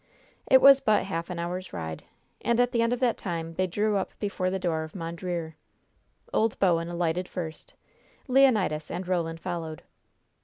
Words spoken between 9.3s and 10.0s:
followed.